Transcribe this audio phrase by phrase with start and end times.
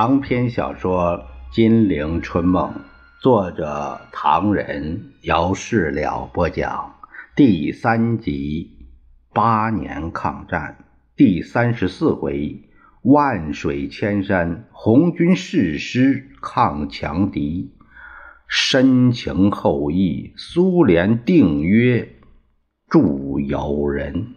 [0.00, 2.70] 长篇小说《金陵春梦》，
[3.20, 6.94] 作者唐人，姚事了播讲，
[7.34, 8.78] 第三集
[9.34, 10.76] 《八年抗战》
[11.16, 12.62] 第三十四回：
[13.02, 17.72] 万水千山，红军誓师抗强敌；
[18.46, 22.08] 深情厚谊，苏联定约
[22.88, 24.36] 助友人。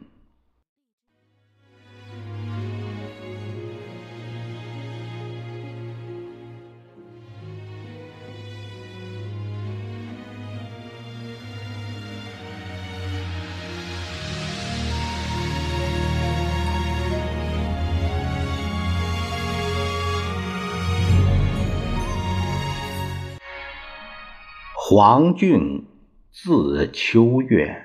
[24.93, 25.85] 黄俊，
[26.33, 27.81] 字秋月，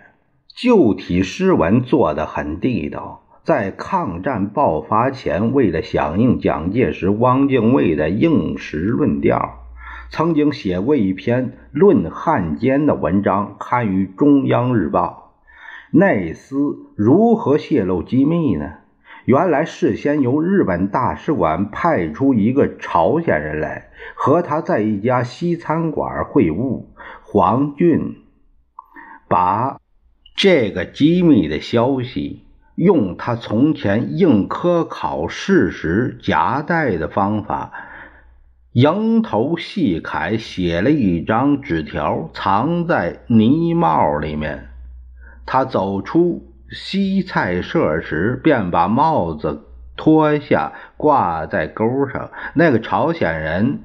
[0.49, 3.23] 旧体诗文做得很地道。
[3.45, 9.61] 在抗战爆发前，为了响应蒋介石、汪精卫的应时论调，
[10.11, 15.35] 曾经写过一篇论汉奸的文章，刊于《中央日报》。
[15.97, 16.57] 内司
[16.97, 18.79] 如何泄露机密呢？
[19.27, 26.85] 原来事先由日本大使馆派出一个朝鲜人来和他在一家西餐馆会晤。
[27.39, 28.17] 黄俊
[29.29, 29.79] 把
[30.35, 37.73] 这个机密的消息用他从前应科考试时夹带的方法，
[38.73, 44.71] 蝇头细楷写了一张纸条，藏在呢帽里面。
[45.45, 46.43] 他走出。
[46.71, 52.31] 西菜社时，便把帽子脱下挂在钩上。
[52.55, 53.81] 那个朝鲜人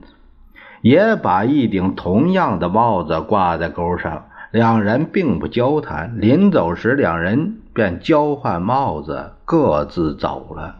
[0.82, 4.28] 也把一顶同样的帽子挂在钩上。
[4.52, 10.80] 两人并不交谈，临走时，两人便交换帽子，各自走了。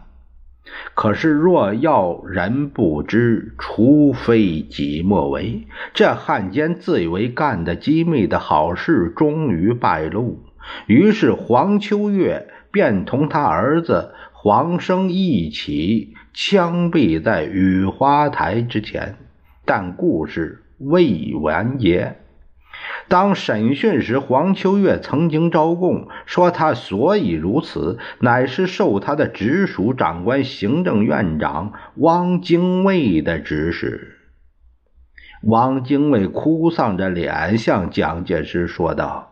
[0.94, 5.66] 可是，若要人不知，除非己莫为。
[5.94, 10.44] 这汉奸自以为干的机密的好事，终于败露。
[10.86, 19.16] 于是黄秋月便同他儿子黄生一起枪毙在雨花台之前。
[19.64, 22.16] 但故事未完结。
[23.08, 34.18] 当审讯时，黄秋月曾经招供说，他所以如此，乃是受他的直属长官行政院长汪精卫的指使。
[35.42, 39.31] 汪精卫哭丧着脸向蒋介石说道。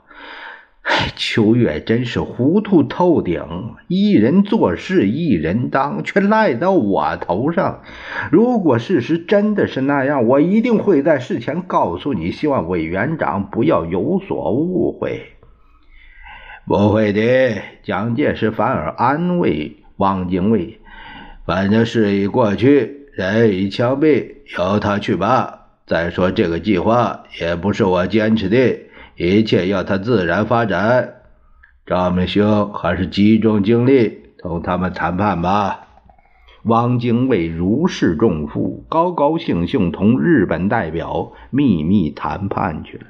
[1.16, 3.42] 秋月真是糊涂透顶，
[3.88, 7.82] 一人做事一人当，却赖到我头上。
[8.30, 15.22] 如果事实真的是那样，我一定会在事前告诉你，希望委员长不要有所误会。
[16.66, 20.80] 不会的，蒋介石反而安慰汪精卫
[21.46, 25.68] ：“反正事已过去，人已枪毙，由他去吧。
[25.86, 28.78] 再说这个计划也不是我坚持的。”
[29.22, 31.16] 一切要它自然发展，
[31.84, 35.80] 赵明兄还是集中精力同他们谈判吧。
[36.62, 43.04] 汪精卫如释重负，高高兴兴同日本代表秘密谈判去了。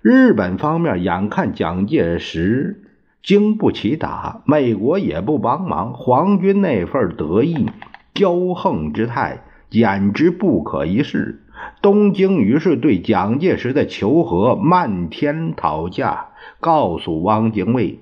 [0.00, 2.84] 日本方面眼看蒋介石
[3.22, 7.68] 经不起打，美国也不帮忙，皇军那份得意
[8.14, 11.42] 骄横之态简直不可一世。
[11.80, 16.28] 东京于是对蒋介石的求和漫天讨价，
[16.60, 18.00] 告诉汪精卫：“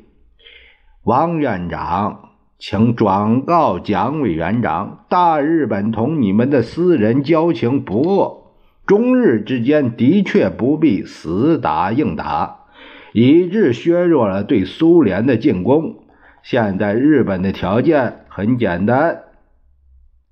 [1.05, 8.53] 汪院长，请转告蒋委员长，大日本同你们的私人交情不恶，
[8.87, 12.65] 中日之间的确不必死打硬打，
[13.13, 15.97] 以致削弱了对苏联的进攻。
[16.43, 19.25] 现在日本的条件很简单，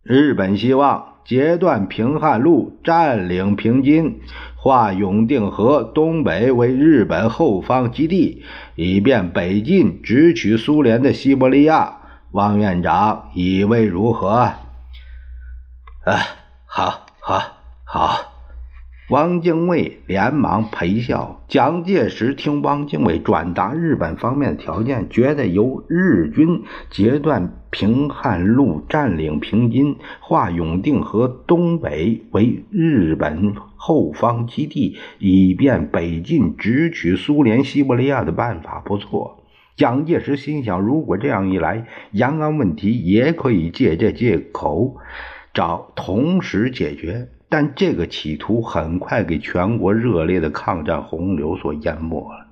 [0.02, 4.20] 日本希望。”截断平汉路，占领平津，
[4.56, 8.42] 划永定河东北为日本后方基地，
[8.74, 11.98] 以便北进直取苏联的西伯利亚。
[12.32, 14.28] 汪院长以为如何？
[14.28, 14.56] 啊，
[16.66, 17.42] 好，好，
[17.84, 18.30] 好。
[19.10, 21.44] 汪精卫连忙陪笑。
[21.46, 39.42] 蒋介石听汪精卫转达日本方面的条件，觉得由日军截断平汉路，占领平津，划永定河东北为日本后方基地，以便北进直取苏联西伯利亚的办法不错。
[39.74, 44.94] 蒋介石心想，如果这样一来，延安问题也可以借这借口
[45.52, 47.26] 找同时解决。
[47.48, 52.43] 但这个企图很快给全国热烈的抗战洪流所淹没了。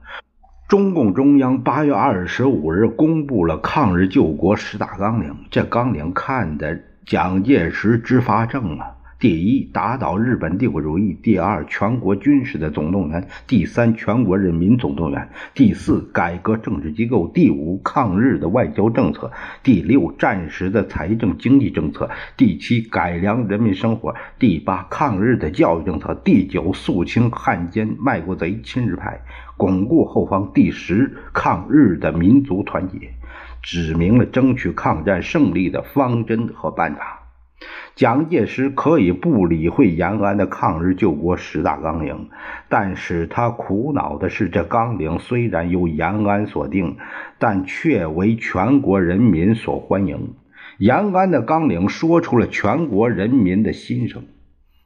[0.69, 8.97] 中共中央八月二十五日公布了抗日救国十大纲领，这纲领看的蒋介石直发政啊。
[9.19, 19.31] 第一，打倒日本帝国主义；第二，全国军事的总动员；第三，全国人民总动员；第四，改革政治机构；第五，抗日的外交政策；
[19.63, 29.21] 第六，战时的财政经济政策；第七，改良人民生活；第八，抗日的教育政策；第九，肃清汉奸卖国贼亲日派，
[29.57, 33.13] 巩固后方；第十，抗日的民族团结，
[33.63, 37.19] 指明了争取抗战胜利的方针和办法。
[37.95, 42.31] 蒋介石可以不理会延安的抗日救国十大纲领，
[42.69, 46.97] 但使他苦恼的是，这纲领虽然由延安所定，
[47.39, 50.35] 但却为全国人民所欢迎。
[50.79, 54.25] 延安的纲领说出了全国人民的心声。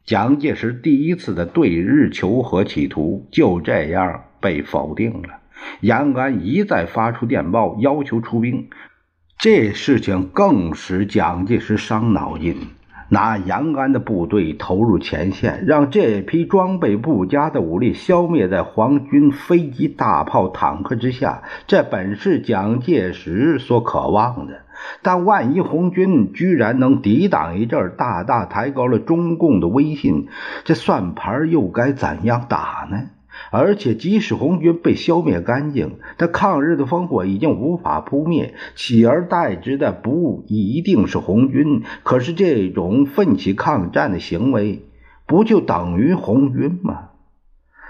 [0.05, 5.39] 蒋介石第一次的对日求和企图就这样被否定了。
[5.81, 8.69] 延安一再发出电报要求出兵，
[9.37, 12.55] 这事情更使蒋介石伤脑筋。
[13.09, 24.59] 拿延安的部队投入前线，让这批装备不佳的武力消灭在皇军飞机、大炮、坦克之下，这本是蒋介石所渴望的。
[25.01, 30.27] 但万一红军居然能抵挡一阵，大大抬高了中共的威信，
[30.65, 33.05] 这算盘又该怎样打呢？
[33.51, 41.83] 而且，即使红军被消灭干净，他抗日的烽火已经无法扑灭，取而代之的不一定是红军。
[42.03, 44.83] 可是，这种奋起抗战的行为，
[45.25, 47.09] 不就等于红军吗？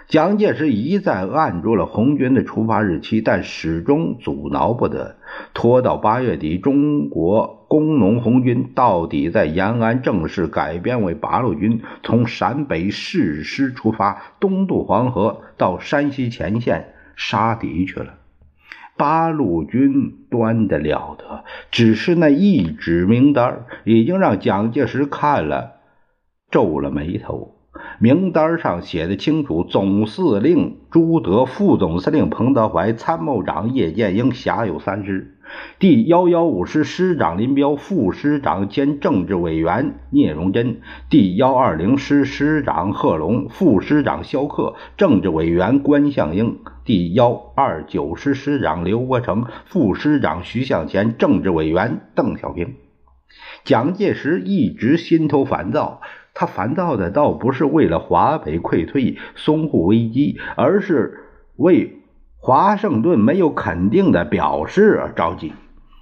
[0.07, 5.17] 蒋介石一再按住了红军的出发日期，但始终阻挠不得。
[5.53, 18.13] 拖到八月底，中国工农红军到底在延安正式改编为八路军，从陕北誓师出发，东渡黄河到山西前线杀敌去了。
[18.95, 25.73] 八路军端得了得，只是那一纸名单已经让蒋介石看了
[26.49, 27.56] 皱了眉头。
[27.99, 35.33] 名单上写的清楚：总司令朱德、副总司令彭德怀、参谋长叶剑英，辖有三师。
[35.79, 52.75] 第幺幺五师师长林彪，副师长兼政治委员聂荣臻；第幺二零师师长贺龙，副师长肖克，政治委员关向英；第幺二九师师长刘伯承，副师长徐向前，政治委员邓小平。
[53.63, 56.01] 蒋介石一直心头烦躁。
[56.39, 61.17] 他烦躁的倒不是为了华北溃退、淞沪危机，而是
[61.55, 61.93] 为
[62.39, 65.53] 华盛顿没有肯定的表示而着急。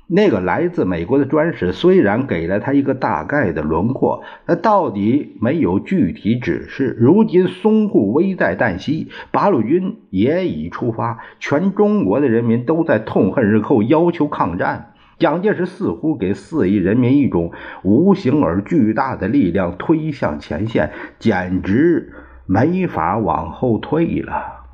[0.07, 6.97] 那个来自美国的专使虽然给了他一个大概的轮廓，那到底没有具体指示。
[6.99, 14.91] 如今淞沪危在旦夕，八路军也已出发，全中国的人民都在痛恨日寇，要求抗战。
[15.17, 17.53] 蒋介石似乎给四亿人民一种
[17.83, 22.13] 无形而巨大的力量推向前线，简直
[22.45, 24.65] 没法往后退了。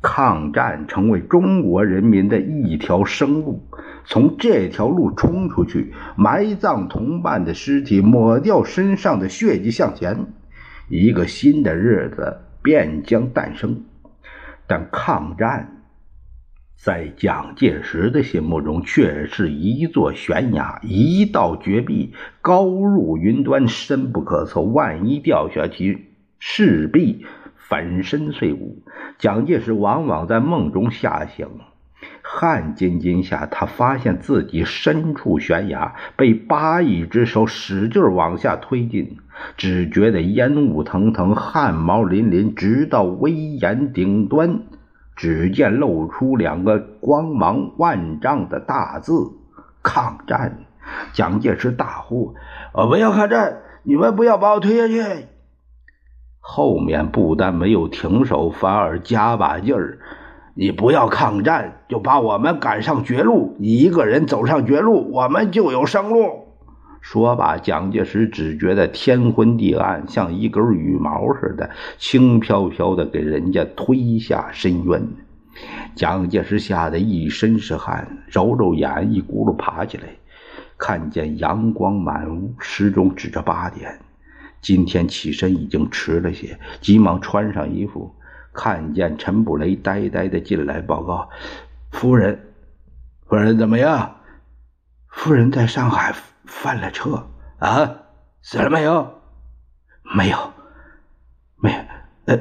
[0.00, 3.68] 抗战成为中国人民的一条生路，
[4.04, 10.26] 从这条路冲出去，埋葬同伴的尸体，抹掉身上的血迹，向前，
[10.88, 13.84] 一个新的日子便将诞生。
[14.66, 15.81] 但抗战。
[16.84, 24.60] 在蒋介石的心目中，却是一座悬崖，一道绝壁，高入云端，深不可测。
[24.62, 26.08] 万一掉下去，
[26.40, 27.24] 势必
[27.54, 28.82] 粉身碎骨。
[29.16, 31.46] 蒋介石往往在梦中吓醒，
[32.20, 39.18] 汗津津下，他发现自己身处悬崖，被八亿只手使劲往下推进，
[39.56, 44.62] 只觉得烟雾腾腾，汗毛淋淋，直到威严顶端。
[45.16, 49.12] 只见露出两个光芒万丈的大字
[49.82, 50.64] “抗战”。
[51.12, 52.34] 蒋介石大呼
[52.74, 53.58] ：“我不要抗战！
[53.84, 55.26] 你们不要把我推下去！”
[56.40, 60.00] 后面不但没有停手，反而加把劲儿
[60.54, 63.56] ：“你不要抗战，就把我们赶上绝路。
[63.60, 66.48] 你一个人走上绝路，我们就有生路。”
[67.02, 71.68] 说罢，蒋介石只觉得天昏地暗，像一根羽毛似的，
[71.98, 75.06] 轻飘飘的给人家推下深渊。
[75.96, 80.04] 蒋介石吓得一身是汗，揉揉眼，一咕噜爬起来，
[80.78, 83.98] 看见阳光满屋，时钟指着八点。
[84.60, 88.14] 今天起身已经迟了些，急忙穿上衣服，
[88.52, 91.28] 看见陈布雷呆呆的进来报告
[91.90, 92.38] ：“夫人，
[93.26, 94.18] 夫人怎么样？
[95.08, 97.96] 夫人在上海。”翻了车啊！
[98.42, 99.14] 死了没有？
[100.02, 100.52] 没有，
[101.60, 101.78] 没有。
[102.26, 102.38] 呃，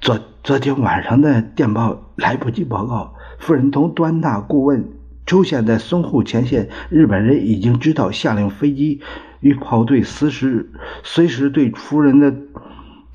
[0.00, 3.14] 昨昨天晚上的电报来不及报告。
[3.38, 4.92] 夫人同端大顾问
[5.26, 9.00] 出现在淞沪前线，日本人已经知道，下令飞机
[9.40, 10.70] 与炮队随时
[11.02, 12.34] 随时对夫人的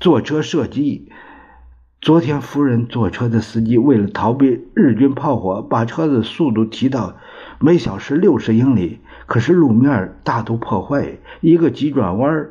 [0.00, 1.10] 坐车射击。
[2.00, 7.16] 昨天夫人坐车的司机为了逃避日军炮火，把车子速度提到
[7.60, 12.48] 每小时六十英里，可是路面大都破坏，一个急转弯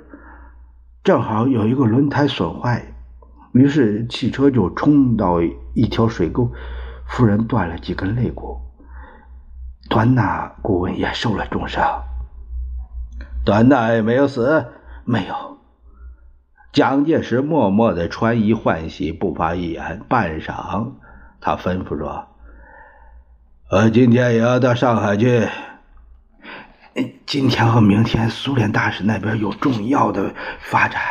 [1.03, 2.94] 正好有一个轮胎损坏，
[3.51, 5.42] 于是汽车就冲到
[5.74, 6.51] 一条水沟，
[7.06, 8.60] 夫人断了几根肋骨。
[9.89, 12.03] 端纳顾问也受了重伤，
[13.46, 14.65] 端纳也没有死，
[15.03, 15.36] 没有。
[16.72, 20.01] 蒋介石默默的穿衣换洗，不发一言。
[20.08, 20.94] 半晌，
[21.39, 22.25] 他吩咐说
[23.70, 25.48] ：“我今天也要到上海去。
[27.25, 31.01] 今天和明天，苏联大使那边有重要的发展。”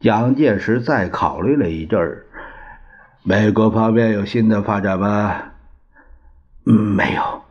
[0.00, 2.26] 蒋介石再考虑了一阵儿
[3.24, 5.34] ：“美国方面有新的发展吗？”
[6.62, 7.42] 没有，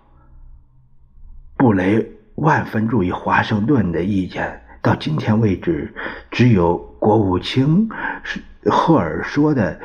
[1.58, 4.62] 布雷万分注意华盛顿的意见。
[4.82, 5.94] 到今天为止，
[6.32, 7.90] 只有国务卿
[8.24, 8.40] 是
[8.72, 9.78] 赫尔说的，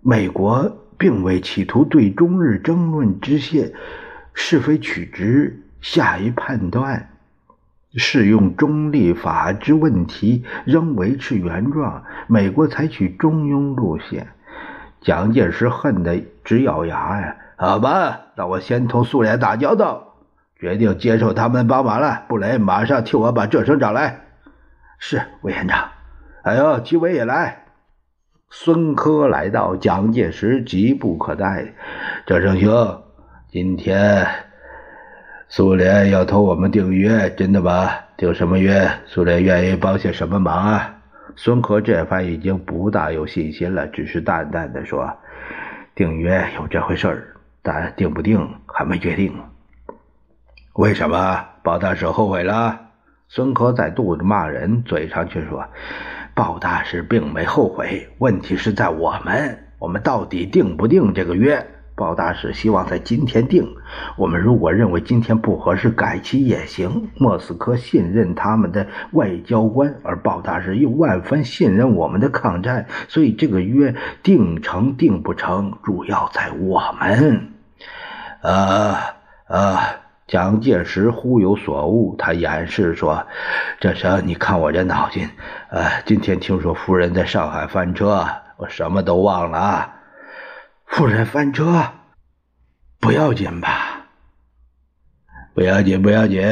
[0.00, 3.72] 美国并未企图对中日争论之线
[4.34, 7.10] 是非曲直下一判断，
[7.94, 12.04] 适用中立法之问题仍维持原状。
[12.26, 14.28] 美国采取中庸路线。
[15.02, 17.36] 蒋介石恨得直咬牙呀。
[17.56, 20.14] 好吧，那我先同苏联打交道，
[20.58, 22.22] 决定接受他们帮忙了。
[22.28, 24.20] 布雷，马上替我把这声找来。
[24.98, 25.90] 是，委员长。
[26.42, 27.64] 哎呦，纪委也来。
[28.50, 31.74] 孙科来到，蒋介石急不可待。
[32.26, 33.02] 这声兄，
[33.48, 34.26] 今天
[35.54, 37.90] 苏联要同我们订约，真的吗？
[38.16, 38.90] 订什么约？
[39.04, 40.94] 苏联愿意帮些什么忙啊？
[41.36, 45.12] 孙科这番已经不大有信心了，只是淡淡的说
[45.94, 49.30] ：“订约有这回事儿。”但定不定还没决定。
[50.72, 52.80] 为什么鲍大使后悔了？
[53.28, 55.62] 孙科在肚子骂人，嘴上却说
[56.34, 61.62] ：“鲍大使并没后悔，问题是在我们，我们到底定不定这个约？”
[61.94, 63.76] 鲍大使希望在今天定。
[64.16, 67.10] 我们如果认为今天不合适，改期也行。
[67.16, 77.48] 莫斯科信任他们的外交官，而鲍大使又万分信任我们的抗战，所以这个约定成定不成，主要在我们。
[78.40, 78.96] 呃
[79.48, 79.78] 呃，
[80.26, 83.26] 蒋介石忽有所悟，他掩饰说
[83.78, 85.28] ：“这是你看我这脑筋，
[85.68, 89.92] 呃，今天听说夫人在上海翻车，我什么都忘了。”
[90.94, 91.82] 夫人翻车，
[93.00, 94.08] 不要紧吧？
[95.54, 96.42] 不要紧，不要紧。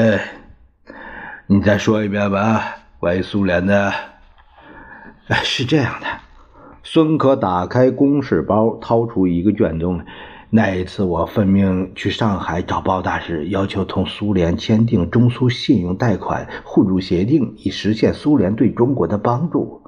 [1.46, 2.64] 你再说一遍吧，
[2.98, 3.92] 关于苏联的。
[5.42, 6.06] 是这样的，
[6.82, 10.06] 孙可打开公事包，掏出一个卷宗。
[10.48, 19.79] 那一次，我奉命去上海找包大使，要求同苏联签订中苏信用贷款互助协定，以实现苏联对中国的帮助。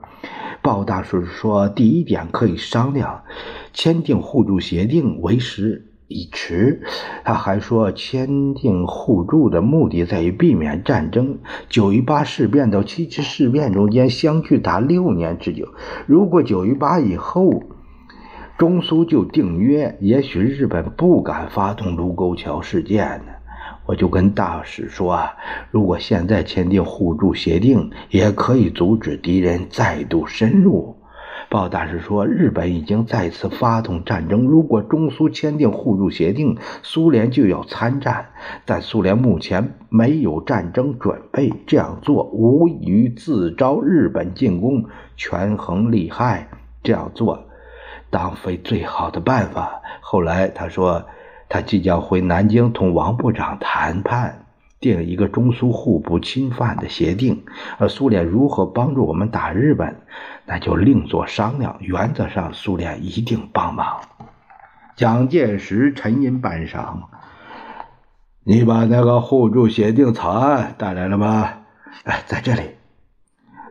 [0.62, 3.25] 鲍大叔说：“第一点可以商量，
[3.73, 6.83] 签订互助协定为时已迟。”
[7.25, 11.40] 他还说，签订互助的目的在于避免战争。
[11.69, 15.66] 九一八事变到七七事变中间相距达六年之久，
[16.07, 17.64] 如果九一八以后
[18.57, 23.33] 中苏就订约，也许日本不敢发动卢沟桥事件呢。
[23.85, 25.35] 我就跟大使说啊，
[25.71, 30.97] 如果现在签订互助协定，也可以阻止敌人再度深入。
[31.51, 38.31] 鲍大使说，日本已经再次发动战争，如果中苏签订互助协定，苏联就要参战，
[38.65, 44.85] 但苏联目前没有战争准备，这样做无异于自招日本进攻，
[45.17, 46.49] 权衡利害，
[46.83, 47.45] 这样做
[48.09, 49.83] 当非最好的办法。
[50.01, 51.05] 后来他说。
[51.52, 54.47] 他即将回南京同王部长谈判，
[54.80, 57.44] 订一个中苏互不侵犯的协定。
[57.76, 59.97] 而苏联如何帮助我们打日本，
[60.47, 61.76] 那就另作商量。
[61.80, 64.00] 原则上，苏联一定帮忙。
[64.97, 67.02] 蒋介石沉吟半晌
[68.44, 71.50] ：“你把那个互助协定草案带来了吗
[72.04, 72.62] ？”“哎，在这里。”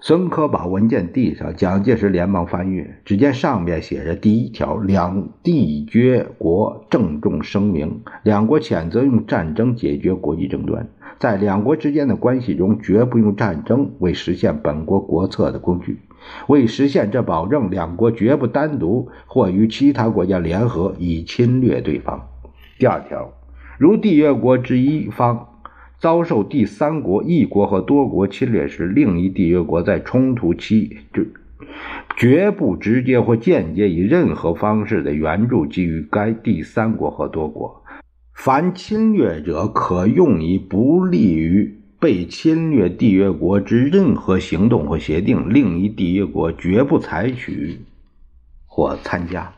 [0.04, 10.88] 孙科把文件递上，蒋介石连忙翻阅，只见上面写着：“第一条，两缔约国郑重声明，两国谴责用战争解决国际争端，
[11.20, 16.00] 在两国之间的关系中，绝不用战争为实现本国国策的工具。
[16.48, 22.28] 为实现这保证，两国绝不单独或与其他国家联合以侵略对方。
[22.80, 23.32] 第二条，
[23.78, 25.50] 如缔约国之一方。”
[26.02, 31.24] 遭受第三国、一国和多国侵略时，另一缔约国在冲突期就
[32.18, 37.84] 绝不直接或间接以任何方式的援助给予该第三国和多国。
[38.34, 47.80] 凡侵略者可用以不利于被侵略缔约国之任何行动或协定，另一缔约国绝不采取
[48.66, 49.54] 或参加。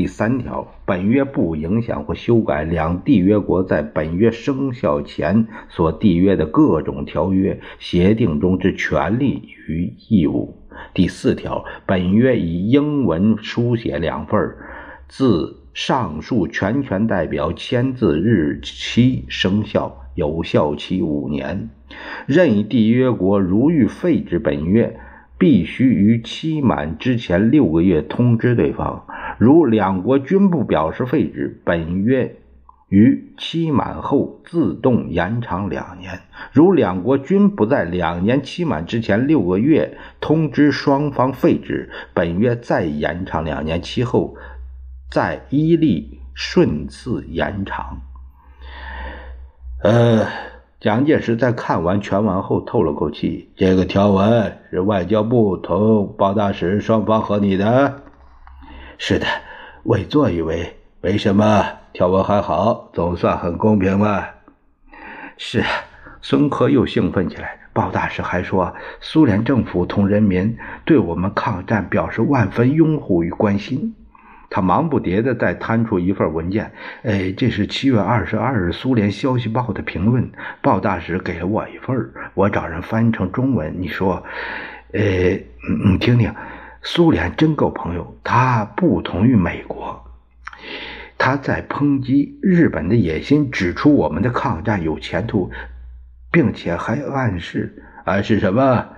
[0.00, 10.56] 第三条，本约不影响或修改两缔约国在本约生效前所缔约的各种条约、协定中之权利与义务。
[10.94, 14.54] 第四条，本约以英文书写两份，
[15.06, 21.68] 自上述全权代表签字日期生效，有效期五年。
[22.24, 24.98] 任意缔约国如欲废止本约，
[25.36, 29.04] 必须于期满之前六个月通知对方。
[29.40, 32.36] 如两国均不表示废止，本约
[32.90, 36.20] 于期满后自动延长两年。
[36.52, 44.36] 如两国均不在两年期满之前六个月通知双方废止，本约再延长两年，期后
[45.10, 48.02] 再依例顺次延长。
[49.82, 50.26] 呃，
[50.80, 58.02] 蒋介石在看完全文后透了口气：“这个条文是外交部同包大使双方和你的。”
[59.02, 59.26] 是的，
[59.84, 61.64] 委座以为没什么
[61.94, 64.22] 条文还好，总算很公平嘛。
[65.38, 65.64] 是，
[66.20, 67.58] 孙科又兴奋起来。
[67.72, 70.54] 鲍大使还说，苏联政府同人民
[70.84, 73.94] 对我们抗战表示万分拥护与关心。
[74.50, 76.70] 他忙不迭地再摊出一份文件，
[77.02, 80.30] 哎，这是七月二十二日《苏联消息报》的评论。
[80.60, 81.96] 鲍大使给了我一份，
[82.34, 83.74] 我找人翻译成中文。
[83.80, 84.22] 你说，
[84.92, 85.00] 呃，
[85.88, 86.30] 你听听。
[86.82, 90.04] 苏联真够朋友，他不同于美国。
[91.18, 95.50] 他在抨击日本的野心，指出我们的抗战有前途，
[96.30, 98.88] 并且还暗示暗示什么？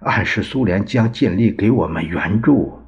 [0.00, 2.82] 暗示苏联将尽力给我们援助。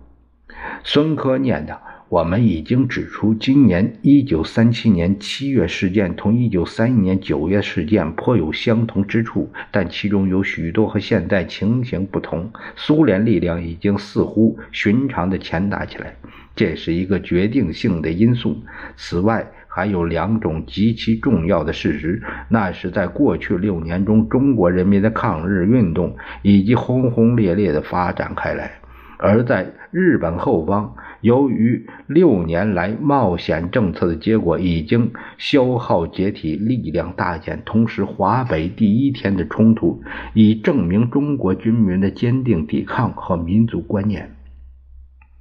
[0.84, 1.78] 孙科念叨。
[2.08, 12.50] 我们已经指出，今年一九三七年七月事件同一九三一年九月事件颇有相同之处，但其中有许多和现在情形不同。
[12.76, 16.14] 苏联力量已经似乎寻常的强大起来，
[16.56, 18.56] 这是一个决定性的因素。
[18.96, 28.72] 此外，还有两种极其重要的事实，那是在过去六年中，中国人民的抗日运动以及轰轰烈烈的发展开来。
[29.20, 37.60] 而在日本后方，由于六年来冒险政策的结果，已经消耗解体，力量大减。
[37.64, 40.00] 同时，华北第一天的冲突
[40.34, 44.36] 已证明中国军民的坚定抵抗和民族观念，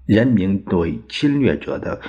[0.07, 2.01] 人民对侵略者的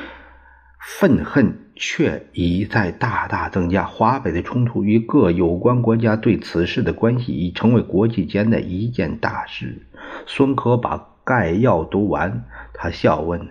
[0.81, 3.85] 愤恨却已在大大增加。
[3.85, 9.83] 华北的冲突与各有关国家对此事的关系，已成为国际间的一件大事。
[10.27, 11.11] 孙科把。
[11.29, 13.49] 概要读完，他笑问：“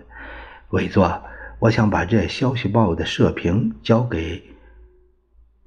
[0.70, 1.22] 委座，
[1.60, 4.42] 我想把这消息报的社评交给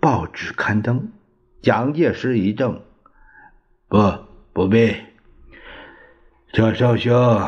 [0.02, 1.10] 报纸刊登。”
[1.64, 2.82] 蒋介石一怔
[3.88, 4.14] ：“不，
[4.52, 4.94] 不必。
[6.52, 7.42] 赵少兄，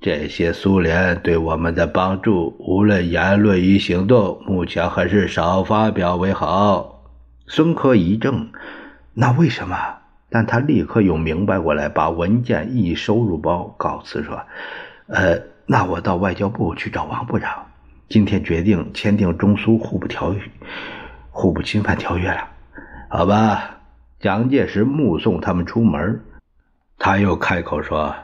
[0.00, 7.04] 这些苏联对我们的帮助，无论言论与行动，目前还是少发表为好。”
[7.46, 8.50] 孙科一怔
[9.12, 9.76] ：“那为什么？”
[10.32, 14.40] 但他立刻又明白过来，把文件一收入包，告辞说
[15.06, 17.66] ：“呃，那我到外交部去找王部长。
[18.08, 20.40] 今天决定签订中苏互不条约、
[21.30, 22.48] 互不侵犯条约了，
[23.08, 23.78] 好吧？”
[24.20, 26.22] 蒋介石目送他们出门，
[26.96, 28.14] 他又开口说：“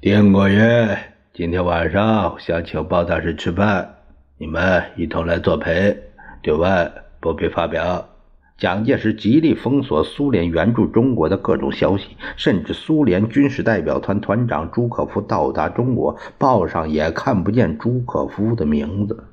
[0.00, 0.96] 丁国约
[1.32, 3.96] 今天晚上想请包大师吃饭，
[4.38, 5.94] 你们一同来作陪，
[6.40, 8.08] 对外不必发表。”
[8.56, 19.24] 蒋介石极力封锁苏联援助中国的各种消息，甚至苏联军事代表团团长朱可夫到达中国，报上也看不见朱可夫的名字。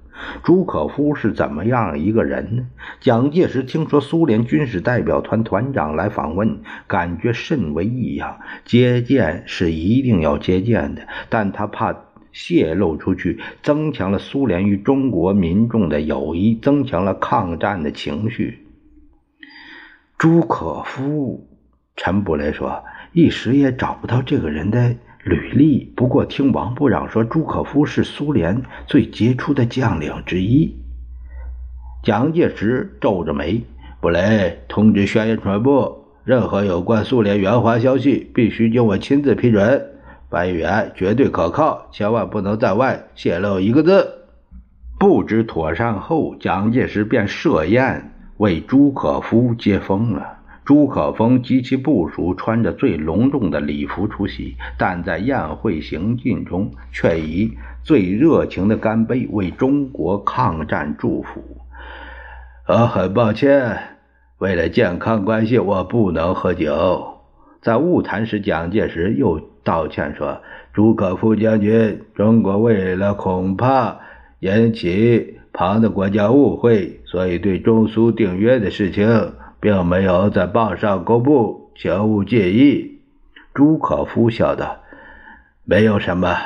[0.43, 2.63] 朱可夫是怎么样一个人呢？
[2.99, 8.39] 蒋介石听说苏联军事代表团团长来访问，感觉甚为异样。
[8.65, 11.95] 接见是一定要接见的，但他怕
[12.31, 18.60] 泄露出去，增强了苏联与中国民众的友谊，增强了抗战的情绪。
[20.21, 21.47] 朱可夫，
[21.95, 25.91] 陈布雷说，一时也找不到这个人的履历。
[25.95, 30.75] 不过听王部长说，朱可夫是苏联最杰出的将领之一。
[32.03, 33.63] 蒋介石皱着眉，
[33.99, 39.87] 布雷通知宣传部，任何有关苏联援华消息，必须经我亲自批准。
[40.29, 44.07] 白员绝对可靠，千万不能在外泄露一个字。
[44.99, 48.10] 布置妥善后，蒋介石便设宴。
[48.41, 50.39] 为朱可夫接风了。
[50.65, 61.39] 朱可夫及其部属穿着最隆重的礼服出席，但在宴会行进中却以最热情的干杯为中国抗战祝福。
[62.65, 63.77] 啊很抱歉，
[64.39, 67.19] 为了健康关系，我不能喝酒。
[67.61, 70.41] 在误谈时，蒋介石又道歉说
[70.73, 73.99] ：“朱可夫将军，中国为了恐怕
[74.39, 82.99] 引起旁的国家误会，所以对中苏订约的事情，并没有在报上公布，请勿介意。”
[83.53, 84.77] 朱可夫笑道
[85.65, 86.37] ：“没有什么，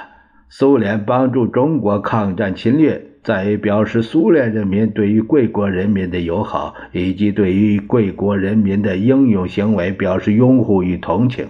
[0.50, 11.48] 苏联帮助中国抗战侵略。”在于表示苏联人民对于贵国人民的友好，以及对于贵国人民的英勇行为表示拥护与同情。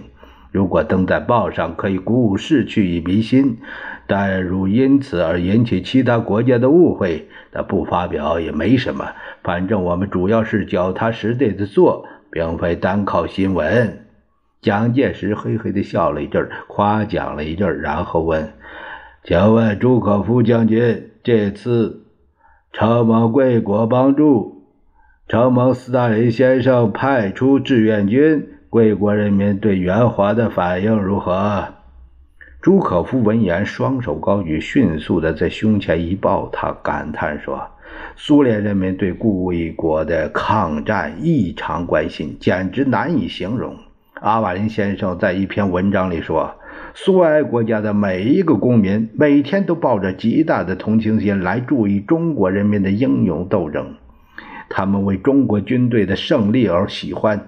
[0.52, 3.56] 如果登在报上，可以鼓舞士气以民心；
[4.06, 9.12] 但如因此而引起其他国家的误会，那不发表也没什么。
[9.42, 14.06] 反正我们主要是脚踏实地的做，并非单靠新闻。
[14.62, 18.52] 蒋介石嘿嘿地笑了一阵，夸奖了一阵，然后问
[19.22, 22.04] ：“请问朱可夫将军？”这次
[22.72, 24.64] 承蒙贵国帮助，
[25.28, 31.66] 承蒙斯大林先生派出志愿军，贵国人民对援华的反应如何？
[32.60, 37.64] 朱可夫闻言，双手高举，迅速的在胸前一抱，他感叹说
[38.16, 43.76] ：“苏联人民对贵国的抗战异常关心，简直难以形容。”
[44.20, 46.54] 阿瓦林先生在一篇文章里说。
[46.98, 53.94] 苏维埃国家的每一个公民每天都抱着极大的同情心来注意中国人民的英勇斗争，
[54.70, 57.46] 他们为中国军队的胜利而喜欢，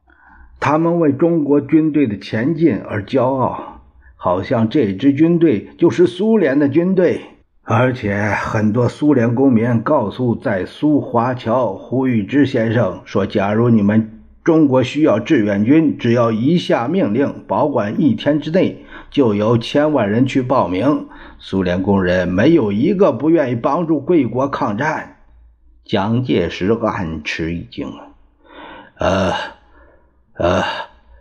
[0.61, 3.83] 他们为中国军队的前进而骄傲，
[4.17, 7.21] 好像这支军队就是苏联的军队。
[7.63, 21.07] 而且很多苏联公民告诉在苏华侨胡玉芝先生说：“假如你们中国需要志愿军，只要一下命令，保管一天之内。”就有千万人去报名，
[21.39, 25.17] 苏联工人没有一个不愿意帮助贵国抗战。
[25.83, 27.91] 蒋介石暗吃一惊，
[28.99, 29.33] 呃，
[30.39, 30.63] 啊，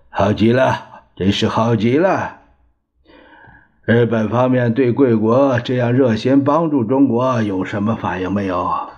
[0.10, 2.38] 好极了，真是好极了。
[3.84, 8.89] 日本方面对贵国这样热心帮助中国有什么反应没有？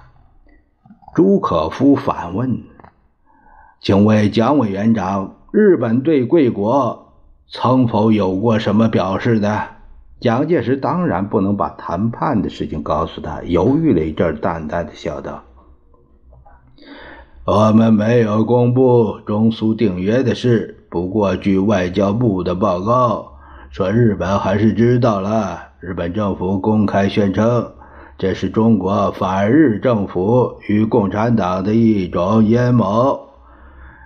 [1.16, 2.64] 朱可夫反问
[3.80, 7.14] ：“请问蒋委员长，日本对贵国？”
[7.52, 9.68] 曾否有过什么表示的？
[10.20, 15.44] 蒋介石当然不能把谈判的事情告诉他，犹豫了一阵，淡淡的笑道
[17.52, 23.32] ：“我们没有公布中苏订约的事，不过据外交部的报告
[23.72, 25.60] 说，日本还是知道了。
[25.80, 27.72] 日本政府公开宣称，
[28.20, 33.20] 这是中国反日政府与共产党的一种阴谋。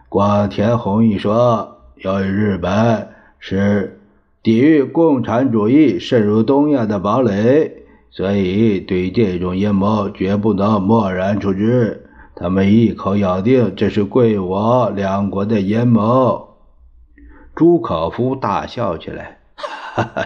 [0.08, 3.10] 广田弘毅说，由于日本。”
[3.46, 4.00] 是
[4.42, 7.74] 抵御共产主义渗入东亚的堡垒，
[8.10, 12.03] 所以对这种阴谋绝不能漠然处之。
[12.36, 16.58] 他们一口咬定这是贵我两国的阴谋。
[17.56, 20.26] 朱可夫大笑起来，哈哈，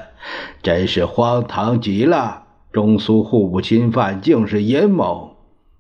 [0.62, 2.44] 真是荒唐极了！
[2.72, 5.36] 中苏互不侵犯竟是阴谋。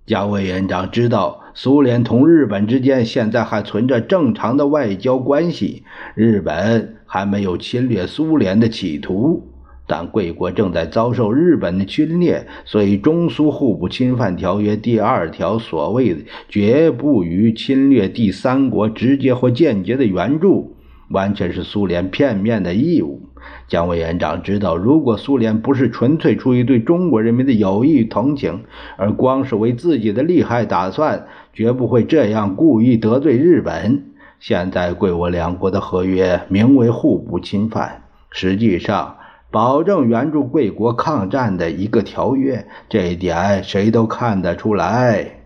[0.06, 5.84] 蒋委员长知道，苏联同日本之间现在还存着正常的外交关系，
[6.16, 6.94] 日本。
[7.10, 9.48] 还没有侵略苏联的企图，
[9.88, 16.20] 但贵国正在遭受日本的侵略，所以中苏互不侵犯条约第二条所谓的
[16.50, 20.76] “绝不与侵略第三国直接或间接的援助”，
[21.10, 23.22] 完全是苏联片面的义务。
[23.70, 28.64] 蒋委员长知道，如果苏联不是纯粹出于对中国人民的友谊同情，
[28.98, 34.04] 而光是为自己的利害打算，绝不会这样故意得罪日本。
[34.40, 39.17] 现在贵我两国的合约名为互不侵犯，实际上
[39.50, 45.40] 保证援助贵国抗战的一个条约，这一点谁都看得出来。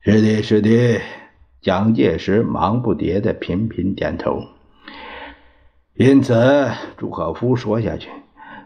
[0.00, 1.00] 是的，是的。
[1.62, 4.42] 蒋介石忙不迭的频频点头。
[5.96, 8.10] 因此，朱可夫说下去。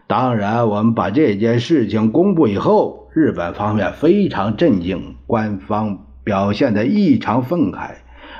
[0.07, 7.91] 当然，我们把这件事情公布以后，日本方面非常震惊，官方表现得异常愤慨。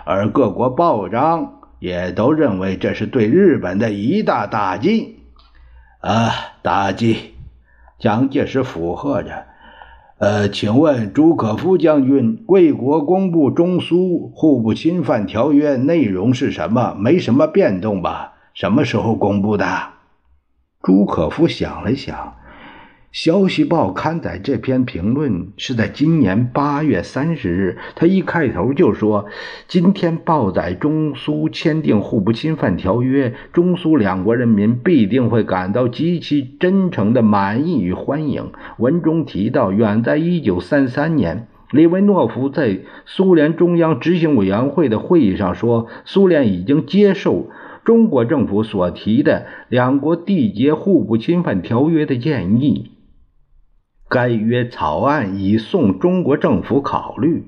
[0.03, 5.18] 而各国报章也都认为这是对日本的一大打击，
[5.99, 6.31] 啊，
[6.62, 7.33] 打击！
[7.97, 9.45] 蒋介石附和着，
[10.17, 16.95] 呃，请问朱可夫将军，贵国公布中苏互不侵犯条约内容是什么？
[16.97, 18.35] 没什么变动吧？
[18.53, 19.67] 什么时候公布的？
[20.81, 22.35] 朱可夫想了想。
[23.12, 27.80] 消息报刊载这篇评论是在今年八月三十日。
[27.95, 29.26] 他一开头就说
[29.67, 47.50] ：“今天报载中苏签订互不侵犯条约，中苏两国人民必定会感到极其真诚的满意与欢迎。”文中提到，远在一九三三年，李维诺夫在苏联中央执行委员会的会议上说，苏联已经接受
[47.84, 52.91] 中国政府所提的两国缔结互不侵犯条约的建议。
[54.10, 57.45] 该约草案已送中国政府考虑。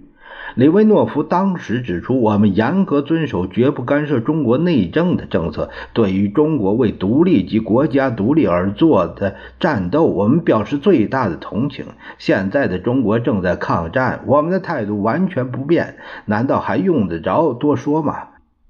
[0.56, 5.70] 李维诺夫当时指出，我们严格遵守绝不干涉中国内政的政策。
[5.94, 11.86] 对于中国为独立及国家独立而做的战斗，我们表示最大的同情。
[12.18, 15.96] 现在的中国正在抗战，我们的态度完全不变，
[16.26, 18.18] 难道还用得着多说吗？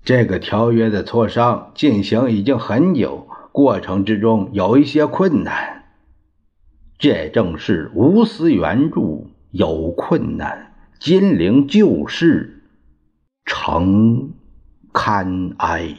[0.06, 5.81] 这个条约的磋商进行已经很久，过程之中有一些困难。
[7.02, 10.72] 这正是无私援助有困难。
[11.00, 12.62] 金陵旧事，
[13.44, 14.34] 成
[14.94, 15.98] 堪哀。